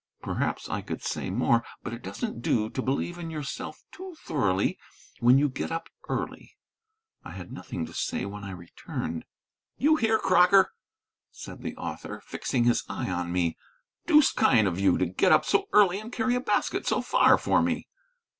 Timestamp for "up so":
15.31-15.67